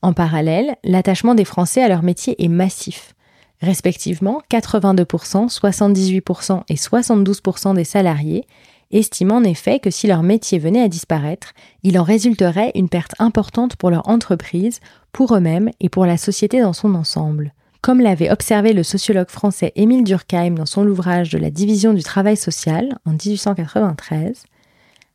En 0.00 0.12
parallèle, 0.12 0.76
l'attachement 0.84 1.34
des 1.34 1.44
Français 1.44 1.82
à 1.82 1.88
leur 1.88 2.02
métier 2.02 2.42
est 2.42 2.48
massif. 2.48 3.14
Respectivement, 3.60 4.42
82%, 4.50 5.48
78% 5.48 6.62
et 6.68 6.74
72% 6.74 7.74
des 7.74 7.84
salariés 7.84 8.44
estiment 8.90 9.36
en 9.36 9.44
effet 9.44 9.78
que 9.78 9.90
si 9.90 10.06
leur 10.06 10.22
métier 10.22 10.58
venait 10.58 10.82
à 10.82 10.88
disparaître, 10.88 11.52
il 11.82 11.98
en 11.98 12.02
résulterait 12.02 12.72
une 12.74 12.88
perte 12.88 13.14
importante 13.18 13.76
pour 13.76 13.90
leur 13.90 14.08
entreprise, 14.08 14.80
pour 15.12 15.34
eux-mêmes 15.34 15.70
et 15.80 15.88
pour 15.88 16.06
la 16.06 16.16
société 16.16 16.60
dans 16.60 16.72
son 16.72 16.94
ensemble. 16.94 17.54
Comme 17.82 18.00
l'avait 18.00 18.30
observé 18.30 18.74
le 18.74 18.84
sociologue 18.84 19.28
français 19.28 19.72
Émile 19.74 20.04
Durkheim 20.04 20.54
dans 20.54 20.66
son 20.66 20.86
ouvrage 20.86 21.30
de 21.30 21.38
la 21.38 21.50
division 21.50 21.92
du 21.92 22.04
travail 22.04 22.36
social 22.36 22.96
en 23.04 23.10
1893, 23.10 24.44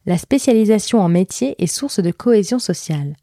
la 0.06 0.18
spécialisation 0.18 1.00
en 1.00 1.08
métier 1.08 1.56
est 1.64 1.68
source 1.68 2.02
de 2.02 2.12
cohésion 2.12 2.60
sociale. 2.60 3.16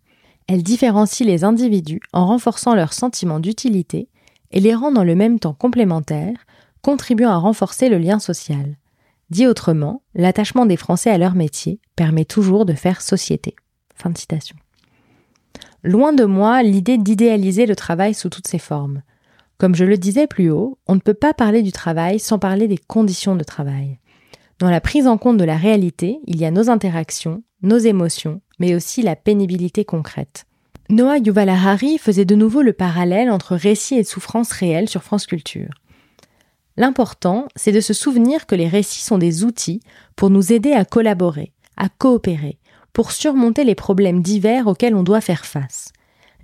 Elle 0.47 0.63
différencie 0.63 1.29
les 1.29 1.45
individus 1.45 2.01
en 2.15 2.27
renforçant 2.27 2.75
leur 2.75 2.95
sentiment 2.95 3.39
d'utilité 3.39 4.09
et 4.51 4.61
les 4.61 4.75
rend 4.75 4.93
dans 4.93 5.05
le 5.05 5.15
même 5.15 5.39
temps 5.39 5.53
complémentaires, 5.53 6.47
contribuant 6.81 7.31
à 7.31 7.37
renforcer 7.37 7.91
le 7.91 7.99
lien 7.99 8.21
social. 8.21 8.79
Dit 9.29 9.47
autrement, 9.47 10.01
l'attachement 10.15 10.65
des 10.65 10.79
Français 10.79 11.11
à 11.11 11.19
leur 11.19 11.35
métier 11.35 11.81
permet 11.97 12.25
toujours 12.25 12.65
de 12.65 12.73
faire 12.73 13.03
société. 13.03 13.55
Loin 15.83 16.15
de 16.15 16.25
moi 16.25 16.63
l'idée 16.63 16.97
d'idéaliser 16.97 17.67
le 17.67 17.77
travail 17.77 18.15
sous 18.15 18.31
toutes 18.31 18.49
ses 18.49 18.59
formes. 18.59 19.03
Comme 19.59 19.75
je 19.75 19.85
le 19.85 19.97
disais 19.97 20.27
plus 20.27 20.51
haut, 20.51 20.79
on 20.87 20.95
ne 20.95 21.01
peut 21.01 21.15
pas 21.15 21.35
parler 21.35 21.63
du 21.63 21.73
travail 21.73 22.19
sans 22.19 22.39
parler 22.39 22.69
des 22.69 22.79
conditions 22.79 23.37
de 23.37 23.45
travail. 23.45 23.99
Dans 24.59 24.71
la 24.71 24.81
prise 24.81 25.07
en 25.07 25.19
compte 25.19 25.37
de 25.37 25.45
la 25.45 25.57
réalité, 25.57 26.19
il 26.27 26.41
y 26.41 26.45
a 26.45 26.51
nos 26.51 26.71
interactions, 26.71 27.43
nos 27.63 27.79
émotions, 27.79 28.41
mais 28.59 28.75
aussi 28.75 29.03
la 29.03 29.17
pénibilité 29.17 29.85
concrète. 29.85 30.47
Noah 30.91 31.19
Yuval 31.19 31.49
Harari 31.49 31.99
faisait 31.99 32.25
de 32.25 32.35
nouveau 32.35 32.63
le 32.63 32.73
parallèle 32.73 33.31
entre 33.31 33.57
récit 33.57 33.97
et 33.97 34.05
souffrance 34.05 34.53
réelle 34.53 34.89
sur 34.89 35.03
France 35.03 35.27
Culture. 35.27 35.71
L'important, 36.77 37.47
c'est 37.57 37.73
de 37.73 37.81
se 37.81 37.95
souvenir 37.95 38.47
que 38.47 38.55
les 38.55 38.69
récits 38.69 39.03
sont 39.03 39.19
des 39.19 39.45
outils 39.45 39.81
pour 40.17 40.31
nous 40.31 40.53
aider 40.53 40.73
à 40.73 40.85
collaborer, 40.85 41.53
à 41.77 41.89
coopérer, 41.89 42.59
pour 42.93 43.13
surmonter 43.13 43.65
les 43.65 43.75
problèmes 43.75 44.23
divers 44.23 44.67
auxquels 44.67 44.95
on 44.95 45.03
doit 45.03 45.21
faire 45.21 45.47
face. 45.47 45.93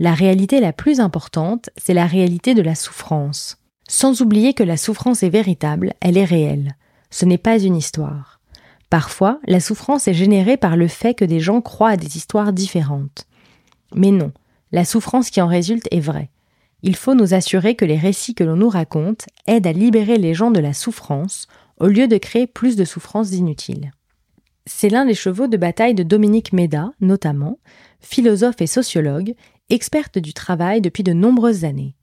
La 0.01 0.15
réalité 0.15 0.59
la 0.59 0.73
plus 0.73 0.99
importante, 0.99 1.71
c'est 1.77 1.95
la 1.95 2.07
réalité 2.07 2.55
de 2.55 2.63
la 2.63 2.75
souffrance. 2.75 3.59
Sans 3.89 4.21
oublier 4.21 4.53
que 4.53 4.65
la 4.65 4.77
souffrance 4.77 5.23
est 5.23 5.31
véritable, 5.31 5.93
elle 6.01 6.17
est 6.17 6.25
réelle. 6.25 6.75
Ce 7.11 7.25
n'est 7.25 7.39
pas 7.39 7.61
une 7.61 7.77
histoire. 7.77 8.41
Parfois, 8.89 9.39
la 9.47 9.61
souffrance 9.61 10.09
est 10.09 10.15
générée 10.15 10.57
par 10.57 10.77
le 10.77 10.89
fait 10.89 11.15
que 11.15 11.25
des 11.25 11.39
gens 11.39 11.61
croient 11.61 11.91
à 11.91 11.97
des 11.97 12.17
histoires 12.17 12.53
différentes. 12.53 13.29
Mais 13.95 14.11
non, 14.11 14.33
la 14.73 14.85
souffrance 14.85 15.31
qui 15.31 15.41
en 15.41 15.47
résulte 15.47 15.87
est 15.93 16.01
vraie 16.01 16.31
il 16.83 16.97
faut 16.97 17.15
nous 17.15 17.35
assurer 17.35 17.75
que 17.75 17.85
les 17.85 17.99
récits 17.99 18.35
que 18.35 18.45
l'on 18.45 18.57
nous 18.57 18.69
raconte 18.69 19.27
aident 19.47 19.67
à 19.67 19.73
libérer 19.73 20.17
les 20.17 20.35
gens 20.35 20.51
de 20.51 20.61
la 20.61 20.73
souffrance 20.73 21.47
au 21.79 21.87
lieu 21.87 22.09
de 22.09 22.17
créer 22.17 22.47
plus 22.47 22.77
de 22.77 22.85
souffrances 22.85 23.33
inutiles. 23.33 23.93
C'est 24.67 24.89
l'un 24.89 25.07
des 25.07 25.15
chevaux 25.15 25.47
de 25.47 25.57
bataille 25.57 25.95
de 25.95 26.03
Dominique 26.03 26.53
Méda, 26.53 26.93
notamment, 27.01 27.59
philosophe 28.01 28.61
et 28.61 28.67
sociologue, 28.67 29.35
experte 29.71 30.19
du 30.19 30.35
travail 30.35 30.81
depuis 30.81 31.03
de 31.03 31.13
nombreuses 31.13 31.65
années. 31.65 31.95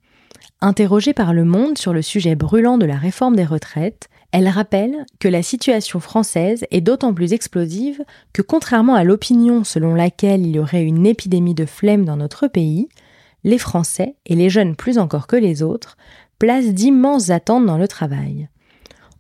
Interrogée 0.59 1.13
par 1.13 1.33
Le 1.33 1.45
Monde 1.45 1.77
sur 1.77 1.93
le 1.93 2.01
sujet 2.01 2.35
brûlant 2.35 2.77
de 2.77 2.85
la 2.85 2.95
réforme 2.95 3.35
des 3.35 3.45
retraites, 3.45 4.09
elle 4.31 4.47
rappelle 4.49 5.05
que 5.19 5.27
la 5.27 5.43
situation 5.43 5.99
française 5.99 6.65
est 6.71 6.81
d'autant 6.81 7.13
plus 7.13 7.33
explosive 7.33 8.03
que 8.33 8.41
contrairement 8.41 8.95
à 8.95 9.03
l'opinion 9.03 9.63
selon 9.63 9.95
laquelle 9.95 10.45
il 10.45 10.55
y 10.55 10.59
aurait 10.59 10.83
une 10.83 11.05
épidémie 11.05 11.53
de 11.53 11.65
flemme 11.65 12.05
dans 12.05 12.17
notre 12.17 12.47
pays, 12.47 12.89
les 13.43 13.57
Français, 13.57 14.15
et 14.25 14.35
les 14.35 14.49
jeunes 14.49 14.75
plus 14.75 14.97
encore 14.97 15.27
que 15.27 15.35
les 15.35 15.63
autres, 15.63 15.95
placent 16.39 16.73
d'immenses 16.73 17.29
attentes 17.29 17.65
dans 17.65 17.77
le 17.77 17.87
travail. 17.87 18.49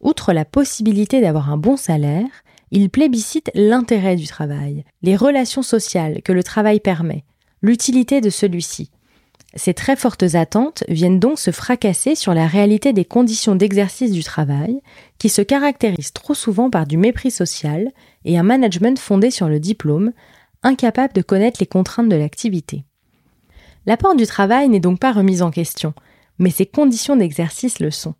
Outre 0.01 0.33
la 0.33 0.45
possibilité 0.45 1.21
d'avoir 1.21 1.51
un 1.51 1.57
bon 1.57 1.77
salaire, 1.77 2.43
ils 2.71 2.89
plébiscitent 2.89 3.51
l'intérêt 3.55 4.15
du 4.15 4.27
travail, 4.27 4.83
les 5.01 5.15
relations 5.15 5.61
sociales 5.61 6.21
que 6.21 6.33
le 6.33 6.43
travail 6.43 6.79
permet, 6.79 7.23
l'utilité 7.61 8.21
de 8.21 8.29
celui-ci. 8.29 8.91
Ces 9.55 9.73
très 9.73 9.95
fortes 9.95 10.35
attentes 10.35 10.83
viennent 10.87 11.19
donc 11.19 11.39
se 11.39 11.51
fracasser 11.51 12.15
sur 12.15 12.33
la 12.33 12.47
réalité 12.47 12.93
des 12.93 13.05
conditions 13.05 13.55
d'exercice 13.55 14.11
du 14.11 14.23
travail, 14.23 14.81
qui 15.17 15.29
se 15.29 15.41
caractérisent 15.41 16.13
trop 16.13 16.33
souvent 16.33 16.69
par 16.69 16.85
du 16.85 16.97
mépris 16.97 17.31
social 17.31 17.91
et 18.25 18.37
un 18.37 18.43
management 18.43 18.99
fondé 18.99 19.31
sur 19.31 19.47
le 19.47 19.59
diplôme, 19.59 20.11
incapable 20.63 21.13
de 21.13 21.21
connaître 21.21 21.59
les 21.59 21.65
contraintes 21.65 22.09
de 22.09 22.15
l'activité. 22.15 22.83
L'apport 23.85 24.15
du 24.15 24.27
travail 24.27 24.67
n'est 24.69 24.81
donc 24.81 24.99
pas 24.99 25.13
remis 25.13 25.41
en 25.41 25.49
question, 25.49 25.93
mais 26.39 26.49
ses 26.49 26.65
conditions 26.65 27.15
d'exercice 27.15 27.79
le 27.79 27.89
sont. 27.89 28.15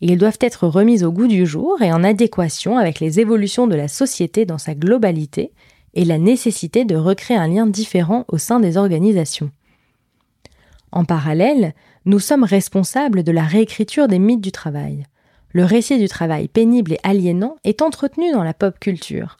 ils 0.00 0.18
doivent 0.18 0.38
être 0.40 0.68
remis 0.68 1.04
au 1.04 1.10
goût 1.10 1.26
du 1.26 1.46
jour 1.46 1.80
et 1.80 1.92
en 1.92 2.04
adéquation 2.04 2.76
avec 2.76 3.00
les 3.00 3.18
évolutions 3.18 3.66
de 3.66 3.74
la 3.74 3.88
société 3.88 4.44
dans 4.44 4.58
sa 4.58 4.74
globalité 4.74 5.52
et 5.96 6.04
la 6.04 6.18
nécessité 6.18 6.84
de 6.84 6.94
recréer 6.94 7.36
un 7.36 7.48
lien 7.48 7.66
différent 7.66 8.24
au 8.28 8.38
sein 8.38 8.60
des 8.60 8.76
organisations. 8.76 9.50
En 10.92 11.04
parallèle, 11.04 11.74
nous 12.04 12.20
sommes 12.20 12.44
responsables 12.44 13.24
de 13.24 13.32
la 13.32 13.42
réécriture 13.42 14.06
des 14.06 14.20
mythes 14.20 14.42
du 14.42 14.52
travail. 14.52 15.04
Le 15.50 15.64
récit 15.64 15.98
du 15.98 16.06
travail 16.06 16.48
pénible 16.48 16.92
et 16.92 17.00
aliénant 17.02 17.56
est 17.64 17.82
entretenu 17.82 18.30
dans 18.30 18.44
la 18.44 18.54
pop 18.54 18.78
culture. 18.78 19.38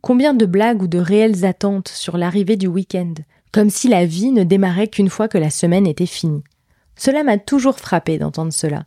Combien 0.00 0.32
de 0.32 0.46
blagues 0.46 0.82
ou 0.82 0.86
de 0.86 0.98
réelles 0.98 1.44
attentes 1.44 1.88
sur 1.88 2.16
l'arrivée 2.16 2.56
du 2.56 2.68
week-end, 2.68 3.14
comme 3.52 3.68
si 3.68 3.88
la 3.88 4.06
vie 4.06 4.30
ne 4.30 4.44
démarrait 4.44 4.88
qu'une 4.88 5.10
fois 5.10 5.26
que 5.26 5.38
la 5.38 5.50
semaine 5.50 5.86
était 5.86 6.06
finie. 6.06 6.44
Cela 6.96 7.24
m'a 7.24 7.38
toujours 7.38 7.78
frappé 7.78 8.18
d'entendre 8.18 8.52
cela. 8.52 8.84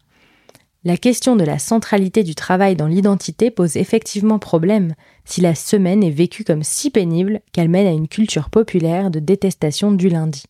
La 0.84 0.98
question 0.98 1.36
de 1.36 1.44
la 1.44 1.60
centralité 1.60 2.24
du 2.24 2.34
travail 2.34 2.76
dans 2.76 2.88
l'identité 2.88 3.52
pose 3.52 3.78
effectivement 3.78 4.40
problème 4.40 4.96
si 5.26 5.40
la 5.40 5.54
semaine 5.54 6.04
est 6.04 6.10
vécue 6.10 6.44
comme 6.44 6.64
si 6.64 6.90
pénible 6.90 7.42
qu'elle 7.52 7.70
mène 7.70 7.86
à 7.86 7.92
une 7.92 8.08
culture 8.08 8.50
populaire 8.50 9.12
de 9.12 9.20
détestation 9.20 9.92
du 9.92 10.10
lundi. 10.10 10.44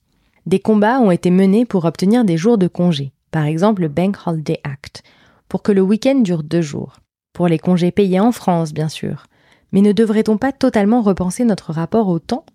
Des 0.46 0.60
combats 0.60 1.02
ont 1.02 1.12
été 1.12 1.32
menés 1.32 1.66
pour 1.66 1.84
obtenir 1.84 2.24
des 2.24 2.38
jours 2.38 2.58
de 2.58 2.70
congé, 2.70 3.12
par 3.32 3.44
exemple 3.44 3.82
le 3.82 3.90
Bank 3.90 4.16
Holiday 4.26 4.62
Act, 4.64 5.04
pour 5.50 5.64
que 5.64 5.74
le 5.74 5.82
week-end 5.82 6.20
dure 6.20 6.44
deux 6.44 6.62
jours. 6.62 7.02
Pour 7.34 7.50
les 7.50 7.60
congés 7.60 7.92
payés 7.92 8.22
en 8.22 8.32
France, 8.32 8.74
bien 8.74 8.88
sûr. 8.88 9.26
Mais 9.74 9.82
ne 9.82 9.92
devrait-on 9.92 10.38
pas 10.38 10.54
totalement 10.54 11.02
repenser 11.02 11.44
notre 11.44 11.74
rapport 11.74 12.08
au 12.08 12.20
temps? 12.20 12.46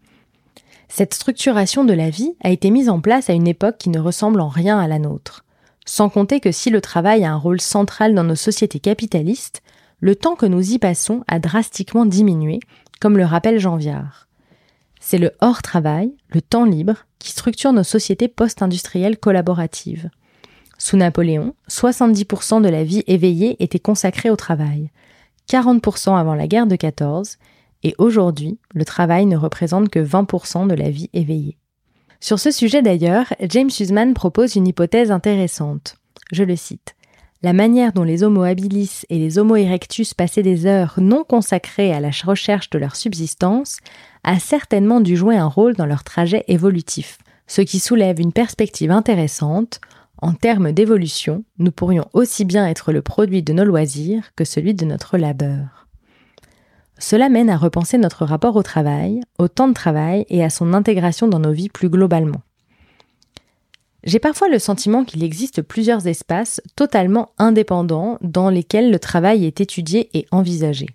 Cette 0.88 1.12
structuration 1.12 1.85
de 1.85 1.92
la 1.92 2.09
vie 2.09 2.37
a 2.42 2.49
été 2.50 2.71
mise 2.71 2.88
en 2.88 3.00
place 3.00 3.28
à 3.28 3.35
une 3.35 3.49
époque 3.49 3.76
qui 3.76 3.90
ne 3.90 3.99
ressemble 3.99 4.40
en 4.40 4.49
rien 4.49 4.78
à 4.78 4.88
la 4.88 4.99
nôtre. 4.99 5.45
Sans 5.87 6.09
compter 6.09 6.40
que 6.40 6.52
si 6.52 6.69
le 6.69 6.81
travail 6.81 7.25
a 7.25 7.33
un 7.33 7.37
rôle 7.37 7.61
central 7.61 8.14
dans 8.14 8.25
nos 8.25 8.35
sociétés 8.35 8.81
capitalistes, 8.81 9.62
le 10.00 10.16
temps 10.16 10.35
que 10.35 10.45
nous 10.45 10.73
y 10.73 10.78
passons 10.78 11.23
a 11.28 11.38
drastiquement 11.38 12.05
diminué, 12.05 12.61
comme 13.00 13.16
le 13.16 13.25
rappelle 13.25 13.61
Jean 13.61 13.76
Viard. 13.76 14.26
C'est 15.00 15.19
le 15.19 15.33
hors-travail, 15.40 16.12
le 16.28 16.43
temps 16.43 16.64
libre, 16.64 17.07
qui 17.21 17.31
structure 17.31 17.73
nos 17.73 17.85
sociétés 17.85 18.28
post-industrielles 18.28 19.19
collaboratives. 19.19 20.11
Sous 20.76 20.97
Napoléon, 20.97 21.55
70% 21.71 22.61
de 22.61 22.69
la 22.69 22.85
vie 22.85 23.05
éveillée 23.07 23.62
était 23.62 23.78
consacrée 23.78 24.28
au 24.28 24.37
travail, 24.37 24.90
40% 25.49 26.19
avant 26.19 26.35
la 26.35 26.49
guerre 26.49 26.66
de 26.66 26.76
14, 26.76 27.38
et 27.85 27.95
aujourd'hui, 27.99 28.59
le 28.75 28.85
travail 28.85 29.26
ne 29.26 29.37
représente 29.37 29.88
que 29.88 30.00
20% 30.00 30.66
de 30.66 30.75
la 30.75 30.90
vie 30.90 31.09
éveillée. 31.12 31.57
Sur 32.20 32.38
ce 32.38 32.50
sujet 32.50 32.82
d'ailleurs, 32.82 33.32
James 33.49 33.70
Huseman 33.78 34.14
propose 34.14 34.56
une 34.56 34.66
hypothèse 34.66 35.11
intéressante. 35.11 35.96
Je 36.32 36.44
le 36.44 36.56
cite. 36.56 36.96
La 37.42 37.52
manière 37.52 37.92
dont 37.92 38.02
les 38.02 38.25
Homo 38.25 38.42
habilis 38.42 39.02
et 39.11 39.18
les 39.18 39.38
Homo 39.38 39.56
erectus 39.56 40.14
passaient 40.14 40.42
des 40.42 40.66
heures 40.66 40.94
non 40.99 41.23
consacrées 41.23 41.92
à 41.92 42.00
la 42.00 42.11
recherche 42.25 42.70
de 42.70 42.78
leur 42.78 42.96
subsistance 42.96 43.78
a 44.25 44.40
certainement 44.40 45.00
dû 45.00 45.16
jouer 45.16 45.37
un 45.37 45.46
rôle 45.46 45.75
dans 45.75 45.87
leur 45.87 46.02
trajet 46.02 46.44
évolutif, 46.49 47.18
ce 47.46 47.61
qui 47.61 47.78
soulève 47.78 48.20
une 48.20 48.32
perspective 48.32 48.90
intéressante. 48.90 49.80
En 50.18 50.32
termes 50.32 50.73
d'évolution, 50.73 51.44
nous 51.58 51.70
pourrions 51.70 52.08
aussi 52.14 52.46
bien 52.46 52.66
être 52.66 52.90
le 52.90 53.02
produit 53.02 53.42
de 53.42 53.52
nos 53.52 53.64
loisirs 53.64 54.32
que 54.35 54.44
celui 54.44 54.75
de 54.75 54.87
notre 54.87 55.18
labeur. 55.18 55.86
Cela 56.98 57.28
mène 57.28 57.50
à 57.50 57.56
repenser 57.56 57.98
notre 57.98 58.24
rapport 58.24 58.56
au 58.56 58.62
travail, 58.62 59.20
au 59.38 59.48
temps 59.48 59.68
de 59.68 59.74
travail 59.74 60.24
et 60.28 60.42
à 60.42 60.50
son 60.50 60.72
intégration 60.72 61.28
dans 61.28 61.38
nos 61.38 61.52
vies 61.52 61.68
plus 61.68 61.90
globalement. 61.90 62.40
J'ai 64.04 64.18
parfois 64.20 64.48
le 64.48 64.58
sentiment 64.58 65.04
qu'il 65.04 65.24
existe 65.24 65.62
plusieurs 65.62 66.06
espaces 66.06 66.62
totalement 66.76 67.30
indépendants 67.38 68.18
dans 68.22 68.50
lesquels 68.50 68.90
le 68.90 69.00
travail 69.00 69.44
est 69.44 69.60
étudié 69.60 70.08
et 70.14 70.26
envisagé. 70.30 70.86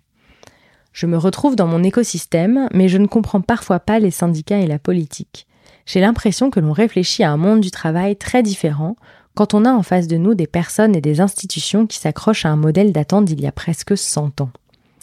Je 0.92 1.06
me 1.06 1.18
retrouve 1.18 1.54
dans 1.54 1.66
mon 1.66 1.82
écosystème, 1.82 2.68
mais 2.72 2.88
je 2.88 2.98
ne 2.98 3.06
comprends 3.06 3.40
parfois 3.40 3.80
pas 3.80 3.98
les 3.98 4.10
syndicats 4.10 4.60
et 4.60 4.66
la 4.66 4.78
politique. 4.78 5.46
J'ai 5.86 6.00
l'impression 6.00 6.50
que 6.50 6.60
l'on 6.60 6.72
réfléchit 6.72 7.22
à 7.22 7.30
un 7.30 7.36
monde 7.36 7.60
du 7.60 7.70
travail 7.70 8.16
très 8.16 8.42
différent 8.42 8.96
quand 9.34 9.54
on 9.54 9.64
a 9.64 9.72
en 9.72 9.82
face 9.82 10.08
de 10.08 10.16
nous 10.16 10.34
des 10.34 10.46
personnes 10.46 10.96
et 10.96 11.00
des 11.00 11.20
institutions 11.20 11.86
qui 11.86 11.98
s'accrochent 11.98 12.46
à 12.46 12.50
un 12.50 12.56
modèle 12.56 12.92
datant 12.92 13.22
d'il 13.22 13.40
y 13.40 13.46
a 13.46 13.52
presque 13.52 13.96
100 13.96 14.40
ans. 14.40 14.50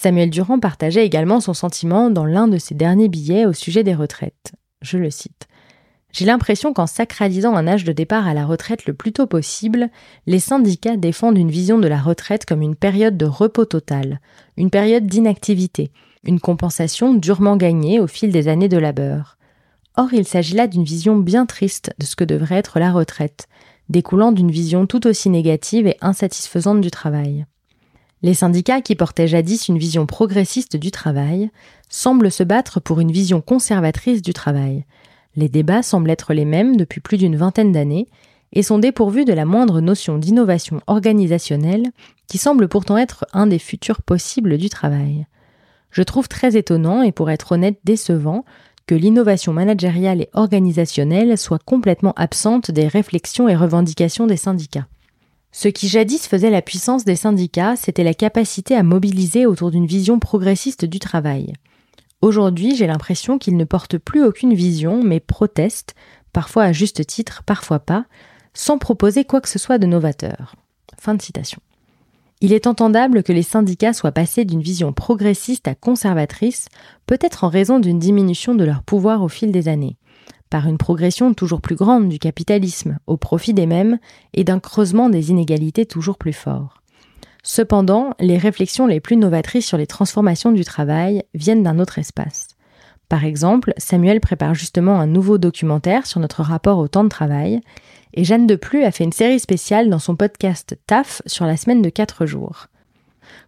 Samuel 0.02 0.30
Durand 0.30 0.62
partageait 0.62 1.06
également 1.06 1.42
son 1.42 1.54
sentiment 1.54 2.10
dans 2.10 2.24
l'un 2.24 2.48
de 2.48 2.58
ses 2.58 2.74
derniers 2.74 3.10
billets 3.10 3.46
au 3.46 3.52
sujet 3.52 3.84
des 3.84 3.94
retraites. 3.94 4.54
Je 4.82 4.98
le 4.98 5.12
cite. 5.12 5.50
J'ai 6.14 6.24
l'impression 6.24 6.72
qu'en 6.72 6.88
sacralisant 6.88 7.54
un 7.54 7.68
âge 7.68 7.84
de 7.84 7.92
départ 7.92 8.26
à 8.26 8.34
la 8.34 8.46
retraite 8.46 8.86
le 8.86 8.94
plus 8.94 9.12
tôt 9.12 9.28
possible, 9.28 9.90
les 10.26 10.40
syndicats 10.40 10.96
défendent 10.96 11.38
une 11.38 11.52
vision 11.52 11.80
de 11.80 11.88
la 11.90 12.00
retraite 12.00 12.46
comme 12.46 12.62
une 12.62 12.78
période 12.78 13.18
de 13.18 13.26
repos 13.26 13.66
total, 13.66 14.22
une 14.56 14.70
période 14.70 15.06
d'inactivité, 15.06 15.92
une 16.24 16.40
compensation 16.40 17.14
durement 17.14 17.58
gagnée 17.58 18.00
au 18.00 18.08
fil 18.08 18.32
des 18.32 18.48
années 18.48 18.70
de 18.70 18.78
labeur. 18.78 19.38
Or, 19.98 20.14
il 20.14 20.26
s'agit 20.26 20.56
là 20.56 20.68
d'une 20.68 20.86
vision 20.86 21.18
bien 21.18 21.46
triste 21.46 21.92
de 22.00 22.06
ce 22.06 22.16
que 22.16 22.24
devrait 22.24 22.56
être 22.56 22.80
la 22.80 22.94
retraite, 22.94 23.50
découlant 23.90 24.32
d'une 24.32 24.50
vision 24.50 24.86
tout 24.86 25.08
aussi 25.08 25.30
négative 25.30 25.88
et 25.88 25.98
insatisfaisante 26.00 26.80
du 26.80 26.90
travail. 26.90 27.46
Les 28.22 28.34
syndicats 28.34 28.82
qui 28.82 28.96
portaient 28.96 29.28
jadis 29.28 29.68
une 29.68 29.78
vision 29.78 30.06
progressiste 30.06 30.76
du 30.76 30.92
travail 30.92 31.50
semblent 31.90 32.32
se 32.32 32.44
battre 32.44 32.80
pour 32.80 33.00
une 33.00 33.12
vision 33.12 33.42
conservatrice 33.42 34.22
du 34.22 34.34
travail, 34.34 34.86
les 35.36 35.50
débats 35.50 35.84
semblent 35.84 36.10
être 36.10 36.34
les 36.34 36.46
mêmes 36.46 36.76
depuis 36.76 37.02
plus 37.02 37.18
d'une 37.18 37.36
vingtaine 37.36 37.72
d'années 37.72 38.08
et 38.52 38.64
sont 38.64 38.80
dépourvus 38.80 39.26
de 39.26 39.34
la 39.34 39.46
moindre 39.46 39.80
notion 39.80 40.18
d'innovation 40.18 40.82
organisationnelle 40.88 41.86
qui 42.28 42.38
semble 42.38 42.68
pourtant 42.68 42.98
être 42.98 43.26
un 43.32 43.48
des 43.48 43.60
futurs 43.60 44.02
possibles 44.02 44.58
du 44.58 44.70
travail. 44.70 45.28
Je 45.92 46.04
trouve 46.04 46.28
très 46.28 46.58
étonnant 46.58 47.02
et 47.04 47.12
pour 47.12 47.30
être 47.30 47.54
honnête 47.54 47.80
décevant 47.84 48.44
que 48.86 48.96
l'innovation 48.96 49.54
managériale 49.54 50.22
et 50.22 50.30
organisationnelle 50.34 51.38
soit 51.38 51.64
complètement 51.64 52.14
absente 52.16 52.72
des 52.72 52.88
réflexions 52.88 53.48
et 53.48 53.56
revendications 53.56 54.28
des 54.28 54.38
syndicats. 54.38 54.88
Ce 55.52 55.68
qui 55.68 55.88
jadis 55.88 56.28
faisait 56.28 56.52
la 56.52 56.62
puissance 56.62 57.06
des 57.06 57.16
syndicats, 57.16 57.76
c'était 57.76 58.04
la 58.04 58.14
capacité 58.14 58.76
à 58.76 58.84
mobiliser 58.84 59.46
autour 59.46 59.72
d'une 59.72 59.88
vision 59.88 60.20
progressiste 60.20 60.86
du 60.86 61.00
travail. 61.00 61.54
Aujourd'hui, 62.22 62.76
j'ai 62.76 62.86
l'impression 62.86 63.38
qu'ils 63.40 63.58
ne 63.58 63.64
portent 63.64 63.98
plus 63.98 64.24
aucune 64.24 64.54
vision, 64.54 65.04
mais 65.04 65.20
protestent, 65.20 65.96
parfois 66.34 66.66
à 66.66 66.72
juste 66.72 67.06
titre, 67.06 67.44
parfois 67.46 67.80
pas, 67.80 68.06
sans 68.54 68.78
proposer 68.78 69.26
quoi 69.26 69.42
que 69.42 69.50
ce 69.50 69.60
soit 69.60 69.78
de 69.78 69.88
novateur. 69.88 70.56
Fin 71.00 71.16
de 71.16 71.22
citation. 71.22 71.62
Il 72.42 72.54
est 72.54 72.68
entendable 72.68 73.24
que 73.24 73.34
les 73.34 73.44
syndicats 73.44 73.94
soient 73.94 74.12
passés 74.12 74.46
d'une 74.46 74.62
vision 74.62 74.94
progressiste 74.94 75.68
à 75.68 75.76
conservatrice, 75.76 76.68
peut-être 77.06 77.44
en 77.44 77.50
raison 77.50 77.80
d'une 77.80 78.00
diminution 78.00 78.56
de 78.56 78.64
leur 78.64 78.84
pouvoir 78.84 79.24
au 79.24 79.28
fil 79.28 79.52
des 79.52 79.68
années, 79.68 79.98
par 80.50 80.68
une 80.68 80.78
progression 80.78 81.34
toujours 81.34 81.62
plus 81.62 81.76
grande 81.76 82.10
du 82.10 82.20
capitalisme 82.20 83.00
au 83.08 83.18
profit 83.18 83.54
des 83.54 83.66
mêmes 83.66 84.00
et 84.34 84.44
d'un 84.44 84.60
creusement 84.60 85.10
des 85.10 85.32
inégalités 85.32 85.86
toujours 85.86 86.18
plus 86.18 86.34
fort. 86.34 86.82
Cependant, 87.44 88.12
les 88.20 88.38
réflexions 88.38 88.86
les 88.86 89.00
plus 89.00 89.16
novatrices 89.16 89.66
sur 89.66 89.78
les 89.78 89.88
transformations 89.88 90.52
du 90.52 90.66
travail 90.66 91.24
viennent 91.34 91.64
d'un 91.64 91.80
autre 91.80 92.00
espace. 92.00 92.48
Par 93.08 93.26
exemple, 93.26 93.74
Samuel 93.78 94.20
prépare 94.20 94.54
justement 94.54 95.00
un 95.00 95.08
nouveau 95.08 95.38
documentaire 95.38 96.06
sur 96.06 96.20
notre 96.20 96.44
rapport 96.44 96.78
au 96.78 96.88
temps 96.88 97.04
de 97.04 97.10
travail, 97.10 97.62
et 98.14 98.24
Jeanne 98.24 98.46
Deplu 98.46 98.84
a 98.84 98.92
fait 98.92 99.04
une 99.04 99.12
série 99.12 99.40
spéciale 99.40 99.90
dans 99.90 100.00
son 100.00 100.16
podcast 100.16 100.78
TAF 100.86 101.22
sur 101.26 101.46
la 101.46 101.58
semaine 101.58 101.82
de 101.82 101.90
4 101.90 102.26
jours. 102.26 102.68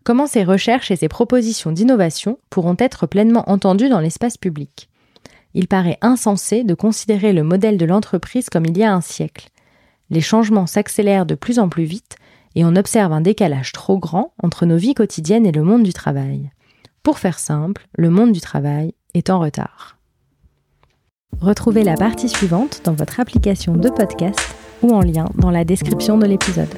Comment 0.03 0.27
ces 0.27 0.43
recherches 0.43 0.91
et 0.91 0.95
ces 0.95 1.07
propositions 1.07 1.71
d'innovation 1.71 2.39
pourront 2.49 2.75
être 2.79 3.07
pleinement 3.07 3.49
entendues 3.49 3.89
dans 3.89 3.99
l'espace 3.99 4.37
public? 4.37 4.90
Il 5.53 5.67
paraît 5.67 5.97
insensé 6.01 6.63
de 6.63 6.73
considérer 6.73 7.33
le 7.33 7.43
modèle 7.43 7.77
de 7.77 7.85
l'entreprise 7.85 8.49
comme 8.49 8.65
il 8.65 8.77
y 8.77 8.83
a 8.83 8.93
un 8.93 9.01
siècle. 9.01 9.49
Les 10.09 10.21
changements 10.21 10.67
s'accélèrent 10.67 11.25
de 11.25 11.35
plus 11.35 11.59
en 11.59 11.69
plus 11.69 11.83
vite 11.83 12.17
et 12.55 12.65
on 12.65 12.75
observe 12.75 13.13
un 13.13 13.21
décalage 13.21 13.71
trop 13.71 13.97
grand 13.97 14.33
entre 14.41 14.65
nos 14.65 14.77
vies 14.77 14.93
quotidiennes 14.93 15.45
et 15.45 15.51
le 15.51 15.63
monde 15.63 15.83
du 15.83 15.93
travail. 15.93 16.51
Pour 17.03 17.17
faire 17.17 17.39
simple, 17.39 17.87
le 17.97 18.09
monde 18.09 18.31
du 18.31 18.41
travail 18.41 18.93
est 19.13 19.29
en 19.29 19.39
retard. 19.39 19.97
Retrouvez 21.39 21.83
la 21.83 21.95
partie 21.95 22.29
suivante 22.29 22.81
dans 22.83 22.93
votre 22.93 23.19
application 23.19 23.75
de 23.75 23.89
podcast 23.89 24.55
ou 24.83 24.93
en 24.93 25.01
lien 25.01 25.29
dans 25.37 25.49
la 25.49 25.63
description 25.63 26.17
de 26.17 26.27
l'épisode. 26.27 26.69